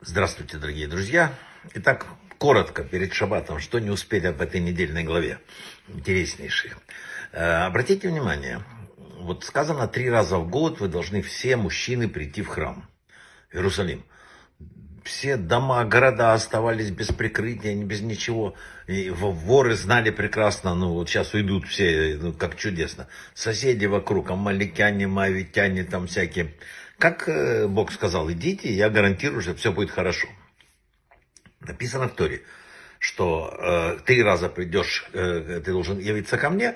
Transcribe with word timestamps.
Здравствуйте, 0.00 0.58
дорогие 0.58 0.86
друзья. 0.86 1.34
Итак, 1.74 2.06
коротко 2.38 2.84
перед 2.84 3.12
шабатом, 3.12 3.58
что 3.58 3.80
не 3.80 3.90
успели 3.90 4.28
в 4.28 4.40
этой 4.40 4.60
недельной 4.60 5.02
главе, 5.02 5.40
интереснейшие. 5.88 6.74
Э, 7.32 7.64
обратите 7.64 8.08
внимание, 8.08 8.62
вот 9.18 9.42
сказано 9.42 9.88
три 9.88 10.08
раза 10.08 10.38
в 10.38 10.48
год 10.48 10.78
вы 10.78 10.86
должны 10.86 11.20
все 11.20 11.56
мужчины 11.56 12.08
прийти 12.08 12.42
в 12.42 12.46
храм, 12.46 12.88
Иерусалим. 13.50 14.04
Все 15.06 15.36
дома, 15.36 15.84
города 15.84 16.34
оставались 16.34 16.90
без 16.90 17.06
прикрытия, 17.12 17.76
без 17.76 18.00
ничего. 18.00 18.56
И 18.88 19.08
воры 19.08 19.76
знали 19.76 20.10
прекрасно, 20.10 20.74
ну 20.74 20.94
вот 20.94 21.08
сейчас 21.08 21.32
уйдут 21.32 21.68
все, 21.68 22.18
ну, 22.20 22.32
как 22.32 22.56
чудесно. 22.56 23.06
Соседи 23.32 23.86
вокруг, 23.86 24.32
амаликяне, 24.32 25.06
мавитяне, 25.06 25.84
там 25.84 26.08
всякие. 26.08 26.54
Как 26.98 27.28
э, 27.28 27.68
Бог 27.68 27.92
сказал, 27.92 28.28
идите, 28.32 28.74
я 28.74 28.90
гарантирую, 28.90 29.42
что 29.42 29.54
все 29.54 29.70
будет 29.70 29.92
хорошо. 29.92 30.26
Написано 31.60 32.08
в 32.08 32.16
Торе, 32.16 32.42
что 32.98 33.56
э, 33.56 33.98
три 34.04 34.24
раза 34.24 34.48
придешь, 34.48 35.08
э, 35.12 35.60
ты 35.64 35.70
должен 35.70 36.00
явиться 36.00 36.36
ко 36.36 36.50
мне, 36.50 36.74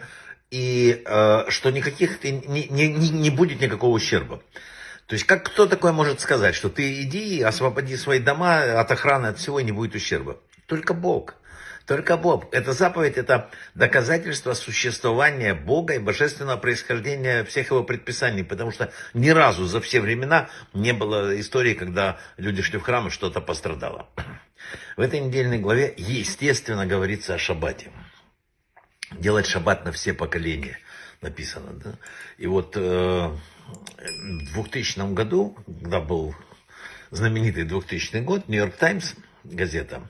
и 0.53 1.03
э, 1.05 1.45
что 1.49 1.71
никаких, 1.71 2.23
не, 2.23 2.69
не, 2.69 2.89
не 2.89 3.31
будет 3.31 3.61
никакого 3.61 3.91
ущерба. 3.91 4.41
То 5.11 5.15
есть 5.15 5.27
как 5.27 5.43
кто 5.43 5.67
такой 5.67 5.91
может 5.91 6.21
сказать, 6.21 6.55
что 6.55 6.69
ты 6.69 7.03
иди, 7.03 7.43
освободи 7.43 7.97
свои 7.97 8.21
дома 8.21 8.79
от 8.79 8.93
охраны, 8.93 9.27
от 9.27 9.39
всего, 9.39 9.59
и 9.59 9.65
не 9.65 9.73
будет 9.73 9.97
ущерба? 9.97 10.39
Только 10.67 10.95
Бог. 10.95 11.35
Только 11.85 12.17
Бог. 12.17 12.47
Эта 12.55 12.73
заповедь– 12.73 13.15
это 13.17 13.51
доказательство 13.75 14.55
существования 14.55 15.53
Бога 15.55 15.95
и 15.95 15.99
божественного 15.99 16.59
происхождения 16.59 17.43
всех 17.43 17.73
его 17.73 17.83
предписаний, 17.83 18.45
потому 18.45 18.71
что 18.71 18.93
ни 19.13 19.31
разу 19.31 19.65
за 19.65 19.81
все 19.81 20.01
времена 20.01 20.49
не 20.75 20.93
было 20.93 21.41
истории, 21.41 21.75
когда 21.75 22.21
люди 22.37 22.63
шли 22.63 22.79
в 22.79 22.83
храм 22.83 23.09
и 23.09 23.11
что-то 23.11 23.41
пострадало. 23.41 24.09
В 24.97 25.01
этой 25.01 25.19
недельной 25.19 25.59
главе, 25.59 25.93
естественно, 25.97 26.87
говорится 26.87 27.35
о 27.35 27.39
шаббате. 27.39 27.91
Делать 29.11 29.47
шаббат 29.47 29.85
на 29.85 29.91
все 29.91 30.13
поколения 30.15 30.79
написано. 31.21 31.73
Да? 31.73 31.95
И 32.39 32.47
вот 32.47 32.75
э, 32.77 33.31
в 33.99 34.53
2000 34.55 35.15
году, 35.15 35.57
когда 35.67 36.01
был 36.01 36.35
знаменитый 37.11 37.65
2000 37.65 38.21
год, 38.21 38.49
Нью-Йорк 38.49 38.77
Таймс, 38.77 39.15
газета, 39.45 40.03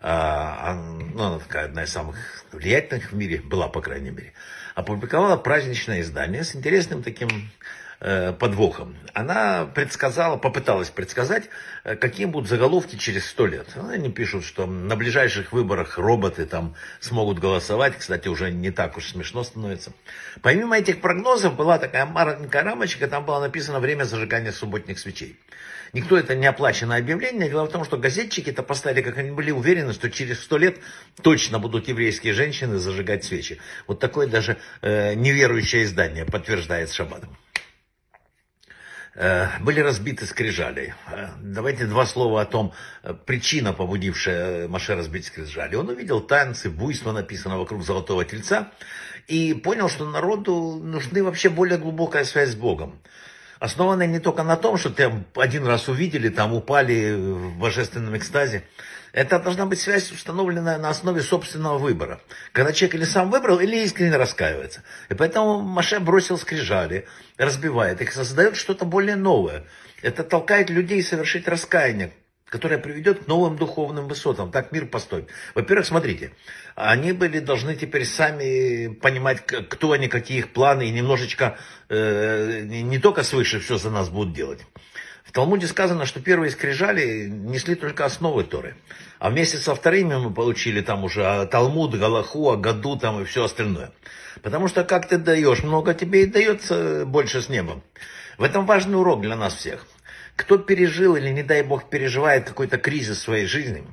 а, 0.00 0.74
ну, 0.74 1.22
она 1.22 1.38
такая 1.38 1.64
одна 1.66 1.84
из 1.84 1.92
самых 1.92 2.16
влиятельных 2.52 3.12
в 3.12 3.16
мире, 3.16 3.40
была, 3.40 3.68
по 3.68 3.80
крайней 3.80 4.10
мере, 4.10 4.32
опубликовала 4.74 5.36
праздничное 5.36 6.02
издание 6.02 6.44
с 6.44 6.54
интересным 6.54 7.02
таким 7.02 7.50
Э, 7.98 8.34
подвохом. 8.34 8.94
Она 9.14 9.64
предсказала, 9.64 10.36
попыталась 10.36 10.90
предсказать, 10.90 11.48
э, 11.82 11.96
какие 11.96 12.26
будут 12.26 12.46
заголовки 12.46 12.96
через 12.96 13.24
сто 13.26 13.46
лет. 13.46 13.68
Они 13.90 14.10
пишут, 14.10 14.44
что 14.44 14.66
на 14.66 14.96
ближайших 14.96 15.52
выборах 15.52 15.96
роботы 15.96 16.44
там 16.44 16.74
смогут 17.00 17.38
голосовать. 17.38 17.96
Кстати, 17.96 18.28
уже 18.28 18.50
не 18.50 18.70
так 18.70 18.98
уж 18.98 19.12
смешно 19.12 19.42
становится. 19.44 19.94
Помимо 20.42 20.76
этих 20.76 21.00
прогнозов 21.00 21.56
была 21.56 21.78
такая 21.78 22.04
маленькая 22.04 22.64
рамочка, 22.64 23.08
там 23.08 23.24
было 23.24 23.40
написано 23.40 23.80
время 23.80 24.04
зажигания 24.04 24.52
субботних 24.52 24.98
свечей. 24.98 25.40
Никто 25.94 26.18
это 26.18 26.34
не 26.34 26.44
оплаченное 26.44 26.98
объявление. 26.98 27.48
Дело 27.48 27.64
в 27.64 27.72
том, 27.72 27.82
что 27.82 27.96
газетчики 27.96 28.50
это 28.50 28.62
поставили, 28.62 29.00
как 29.00 29.16
они 29.16 29.30
были 29.30 29.52
уверены, 29.52 29.94
что 29.94 30.10
через 30.10 30.40
сто 30.40 30.58
лет 30.58 30.76
точно 31.22 31.58
будут 31.58 31.88
еврейские 31.88 32.34
женщины 32.34 32.76
зажигать 32.76 33.24
свечи. 33.24 33.58
Вот 33.86 34.00
такое 34.00 34.26
даже 34.26 34.58
э, 34.82 35.14
неверующее 35.14 35.84
издание 35.84 36.26
подтверждает 36.26 36.92
Шаббатом. 36.92 37.34
Э, 39.18 39.48
были 39.60 39.80
разбиты 39.80 40.26
скрижали. 40.26 40.94
Э, 41.10 41.28
давайте 41.40 41.86
два 41.86 42.04
слова 42.04 42.42
о 42.42 42.44
том, 42.44 42.74
э, 43.02 43.14
причина, 43.14 43.72
побудившая 43.72 44.68
Маше 44.68 44.94
разбить 44.94 45.26
скрижали. 45.26 45.74
Он 45.74 45.88
увидел 45.88 46.20
танцы, 46.20 46.68
буйство 46.68 47.12
написано 47.12 47.58
вокруг 47.58 47.82
золотого 47.82 48.26
тельца, 48.26 48.72
и 49.26 49.54
понял, 49.54 49.88
что 49.88 50.04
народу 50.04 50.78
нужны 50.82 51.24
вообще 51.24 51.48
более 51.48 51.78
глубокая 51.78 52.24
связь 52.24 52.50
с 52.50 52.54
Богом 52.54 53.00
основанная 53.58 54.06
не 54.06 54.18
только 54.18 54.42
на 54.42 54.56
том, 54.56 54.76
что 54.76 54.90
ты 54.90 55.10
один 55.34 55.66
раз 55.66 55.88
увидели, 55.88 56.28
там 56.28 56.54
упали 56.54 57.14
в 57.14 57.58
божественном 57.58 58.16
экстазе. 58.16 58.64
Это 59.12 59.38
должна 59.38 59.64
быть 59.64 59.80
связь, 59.80 60.12
установленная 60.12 60.78
на 60.78 60.90
основе 60.90 61.22
собственного 61.22 61.78
выбора. 61.78 62.20
Когда 62.52 62.72
человек 62.72 62.96
или 62.96 63.04
сам 63.04 63.30
выбрал, 63.30 63.58
или 63.60 63.82
искренне 63.82 64.16
раскаивается. 64.16 64.82
И 65.08 65.14
поэтому 65.14 65.60
Маше 65.60 66.00
бросил 66.00 66.36
скрижали, 66.36 67.06
разбивает 67.38 68.02
их, 68.02 68.12
создает 68.12 68.56
что-то 68.56 68.84
более 68.84 69.16
новое. 69.16 69.64
Это 70.02 70.22
толкает 70.22 70.68
людей 70.68 71.02
совершить 71.02 71.48
раскаяние, 71.48 72.12
которая 72.48 72.78
приведет 72.78 73.24
к 73.24 73.26
новым 73.26 73.56
духовным 73.56 74.06
высотам. 74.06 74.50
Так 74.52 74.72
мир 74.72 74.86
построен. 74.86 75.26
Во-первых, 75.54 75.86
смотрите, 75.86 76.32
они 76.74 77.12
были 77.12 77.40
должны 77.40 77.74
теперь 77.74 78.04
сами 78.04 78.88
понимать, 78.94 79.44
кто 79.44 79.92
они, 79.92 80.08
какие 80.08 80.38
их 80.38 80.52
планы, 80.52 80.88
и 80.88 80.92
немножечко 80.92 81.58
э, 81.88 82.62
не 82.64 82.98
только 82.98 83.22
свыше 83.24 83.58
все 83.58 83.78
за 83.78 83.90
нас 83.90 84.08
будут 84.08 84.32
делать. 84.32 84.60
В 85.24 85.32
Талмуде 85.32 85.66
сказано, 85.66 86.06
что 86.06 86.20
первые 86.20 86.52
скрижали 86.52 87.26
несли 87.28 87.74
только 87.74 88.04
основы 88.04 88.44
Торы. 88.44 88.76
А 89.18 89.28
вместе 89.28 89.58
со 89.58 89.74
вторыми 89.74 90.14
мы 90.14 90.32
получили 90.32 90.80
там 90.80 91.02
уже 91.02 91.46
Талмуд, 91.50 91.96
Галаху, 91.98 92.50
Агаду 92.50 92.96
там 92.96 93.20
и 93.20 93.24
все 93.24 93.44
остальное. 93.44 93.90
Потому 94.42 94.68
что 94.68 94.84
как 94.84 95.08
ты 95.08 95.18
даешь 95.18 95.64
много, 95.64 95.94
тебе 95.94 96.22
и 96.22 96.26
дается 96.26 97.04
больше 97.04 97.42
с 97.42 97.48
неба. 97.48 97.82
В 98.38 98.44
этом 98.44 98.66
важный 98.66 98.98
урок 98.98 99.22
для 99.22 99.34
нас 99.34 99.54
всех. 99.54 99.86
Кто 100.36 100.58
пережил 100.58 101.16
или, 101.16 101.30
не 101.30 101.42
дай 101.42 101.62
бог, 101.62 101.88
переживает 101.90 102.46
какой-то 102.46 102.78
кризис 102.78 103.18
в 103.18 103.22
своей 103.22 103.46
жизни, 103.46 103.84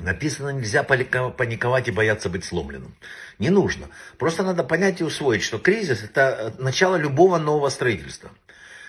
Написано, 0.00 0.50
нельзя 0.50 0.82
паниковать 0.82 1.88
и 1.88 1.90
бояться 1.90 2.30
быть 2.30 2.44
сломленным. 2.44 2.94
Не 3.38 3.50
нужно. 3.50 3.88
Просто 4.18 4.42
надо 4.42 4.64
понять 4.64 5.00
и 5.00 5.04
усвоить, 5.04 5.42
что 5.42 5.58
кризис– 5.58 6.02
это 6.04 6.54
начало 6.58 6.96
любого 6.96 7.38
нового 7.38 7.68
строительства. 7.68 8.30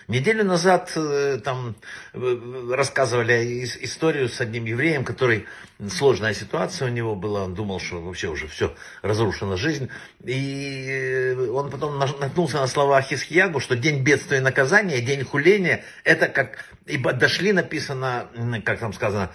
Неделю 0.06 0.44
назад 0.44 0.92
э, 0.96 1.38
там 1.42 1.76
э, 2.12 2.72
рассказывали 2.72 3.64
историю 3.80 4.28
с 4.28 4.40
одним 4.40 4.66
евреем, 4.66 5.04
который 5.04 5.46
сложная 5.88 6.34
ситуация 6.34 6.88
у 6.88 6.90
него 6.90 7.14
была, 7.14 7.44
он 7.44 7.54
думал, 7.54 7.80
что 7.80 8.02
вообще 8.02 8.28
уже 8.28 8.46
все 8.46 8.74
разрушена 9.00 9.56
жизнь. 9.56 9.88
И 10.22 10.86
э, 10.88 11.48
он 11.48 11.70
потом 11.70 11.98
наткнулся 11.98 12.58
на 12.58 12.66
слова 12.66 13.00
Хисхиягу, 13.00 13.60
что 13.60 13.76
день 13.76 14.02
бедствия 14.02 14.38
и 14.38 14.40
наказания, 14.40 15.00
день 15.00 15.24
хуления, 15.24 15.84
это 16.04 16.28
как, 16.28 16.64
ибо 16.84 17.14
дошли 17.14 17.52
написано, 17.52 18.28
как 18.64 18.80
там 18.80 18.92
сказано, 18.92 19.30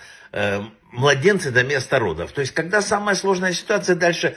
младенцы 0.91 1.50
до 1.50 1.63
места 1.63 1.97
родов. 1.97 2.31
То 2.31 2.41
есть, 2.41 2.53
когда 2.53 2.81
самая 2.81 3.16
сложная 3.16 3.53
ситуация 3.53 3.96
дальше, 3.96 4.36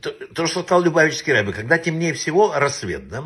то, 0.00 0.10
то 0.10 0.46
что 0.46 0.62
сказал 0.62 0.82
Любавический 0.82 1.32
Рэбе, 1.32 1.52
когда 1.52 1.78
темнее 1.78 2.12
всего 2.12 2.52
рассвет, 2.54 3.08
да? 3.08 3.24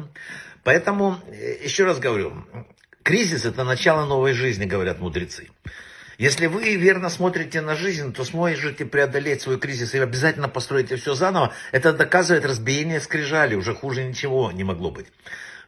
Поэтому, 0.69 1.19
э, 1.29 1.65
еще 1.65 1.85
раз 1.85 1.99
говорю, 1.99 2.45
кризис 3.03 3.47
это 3.47 3.65
начало 3.65 4.05
новой 4.05 4.35
жизни, 4.35 4.67
говорят 4.67 5.01
мудрецы. 5.01 5.49
Если 6.19 6.47
вы 6.47 6.77
верно 6.77 7.09
смотрите 7.09 7.63
на 7.63 7.75
жизнь, 7.75 8.13
то 8.13 8.23
сможете 8.23 8.85
преодолеть 8.85 9.41
свой 9.41 9.59
кризис 9.59 9.95
и 9.95 9.99
обязательно 9.99 10.47
построите 10.47 10.97
все 10.97 11.15
заново. 11.15 11.55
Это 11.73 11.95
доказывает 11.95 12.45
разбиение 12.45 13.01
скрижали, 13.01 13.55
уже 13.55 13.75
хуже 13.75 14.05
ничего 14.05 14.53
не 14.53 14.63
могло 14.63 14.91
быть. 14.91 15.07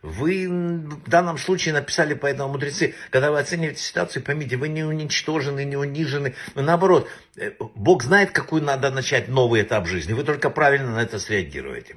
Вы 0.03 0.47
в 0.47 1.09
данном 1.09 1.39
случае 1.39 1.73
написали 1.73 2.13
поэтому 2.13 2.53
мудрецы, 2.53 2.95
когда 3.09 3.31
вы 3.31 3.39
оцениваете 3.39 3.81
ситуацию, 3.81 4.23
поймите, 4.23 4.59
вы 4.59 4.69
не 4.69 4.85
уничтожены, 4.85 5.65
не 5.65 5.77
унижены. 5.77 6.35
Наоборот, 6.55 7.09
э, 7.39 7.53
Бог 7.75 8.03
знает, 8.03 8.33
какую 8.33 8.63
надо 8.63 8.91
начать 8.91 9.29
новый 9.29 9.63
этап 9.63 9.87
жизни. 9.87 10.13
Вы 10.13 10.25
только 10.25 10.51
правильно 10.51 10.93
на 10.93 11.03
это 11.03 11.19
среагируете 11.19 11.97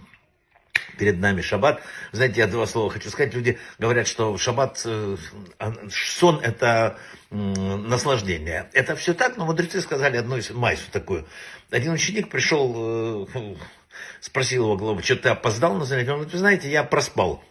перед 0.98 1.20
нами 1.20 1.42
шаббат. 1.42 1.82
Знаете, 2.12 2.42
я 2.42 2.48
два 2.48 2.66
слова 2.66 2.92
хочу 2.92 3.10
сказать. 3.10 3.34
Люди 3.34 3.58
говорят, 3.80 4.08
что 4.08 4.38
шаббат, 4.38 4.82
э, 4.86 5.18
а, 5.60 5.74
сон 5.90 6.40
это 6.42 6.98
наслаждение. 7.30 8.70
Это 8.74 8.96
все 8.96 9.14
так, 9.14 9.38
но 9.38 9.46
мудрецы 9.46 9.82
сказали 9.82 10.18
одну 10.18 10.38
из 10.38 10.52
майсу 10.52 10.90
такую. 10.92 11.26
Один 11.72 11.94
ученик 11.94 12.30
пришел, 12.30 13.28
э, 13.34 13.56
спросил 14.22 14.66
его 14.66 14.78
главу, 14.78 15.02
что 15.02 15.16
ты 15.16 15.30
опоздал 15.30 15.74
на 15.74 15.86
занятие? 15.86 16.12
Он 16.12 16.18
говорит, 16.18 16.34
вы 16.34 16.40
знаете, 16.40 16.70
я 16.70 16.84
проспал. 16.84 17.44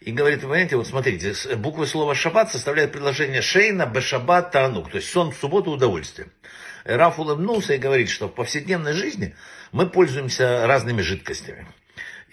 И 0.00 0.12
говорит, 0.12 0.42
вы 0.42 0.50
понимаете, 0.50 0.76
вот 0.76 0.86
смотрите, 0.86 1.34
буквы 1.56 1.86
слова 1.86 2.14
шаббат 2.14 2.52
составляют 2.52 2.92
предложение 2.92 3.40
шейна, 3.40 3.86
бешаббат, 3.86 4.50
танук, 4.50 4.90
то 4.90 4.98
есть 4.98 5.10
сон 5.10 5.32
в 5.32 5.36
субботу 5.36 5.70
удовольствие. 5.70 6.28
Раф 6.84 7.18
улыбнулся 7.18 7.74
и 7.74 7.78
говорит, 7.78 8.10
что 8.10 8.28
в 8.28 8.34
повседневной 8.34 8.92
жизни 8.92 9.34
мы 9.72 9.88
пользуемся 9.88 10.66
разными 10.66 11.00
жидкостями. 11.00 11.66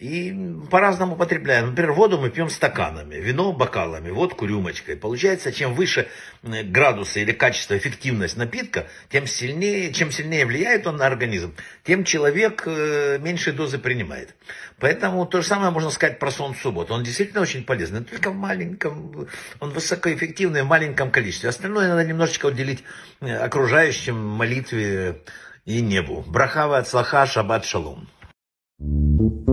И 0.01 0.36
по-разному 0.71 1.13
употребляем. 1.13 1.68
Например, 1.68 1.92
воду 1.92 2.18
мы 2.18 2.31
пьем 2.31 2.50
стаканами, 2.50 3.18
вино 3.18 3.53
бокалами, 3.53 4.09
водку 4.09 4.48
рюмочкой. 4.48 4.95
Получается, 4.98 5.51
чем 5.51 5.75
выше 5.75 6.07
градусы 6.42 7.21
или 7.21 7.33
качество, 7.33 7.77
эффективность 7.77 8.36
напитка, 8.36 8.88
тем 9.09 9.27
сильнее, 9.27 9.94
чем 9.94 10.09
сильнее 10.09 10.48
влияет 10.48 10.88
он 10.88 10.98
на 10.98 11.06
организм, 11.06 11.53
тем 11.83 12.03
человек 12.03 12.63
э, 12.65 13.19
меньше 13.19 13.51
дозы 13.51 13.77
принимает. 13.77 14.33
Поэтому 14.80 15.27
то 15.27 15.44
же 15.44 15.48
самое 15.48 15.69
можно 15.69 15.92
сказать 15.92 16.18
про 16.18 16.31
сон 16.31 16.56
в 16.56 16.57
субботу. 16.59 16.95
Он 16.95 17.03
действительно 17.03 17.42
очень 17.42 17.63
полезный, 17.63 18.03
только 18.03 18.31
в 18.31 18.36
маленьком, 18.36 19.27
он 19.59 19.69
высокоэффективный 19.69 20.63
в 20.63 20.68
маленьком 20.68 21.12
количестве. 21.12 21.50
Остальное 21.50 21.88
надо 21.88 22.03
немножечко 22.03 22.48
уделить 22.48 22.83
э, 23.19 23.36
окружающим, 23.36 24.18
молитве 24.18 25.21
и 25.65 25.80
небу. 25.80 26.24
Брахава 26.25 26.80
от 26.80 26.88
слаха, 26.88 27.27
шаббат 27.27 27.65
шалом. 27.65 28.09
Thank 28.83 29.48
you. 29.48 29.50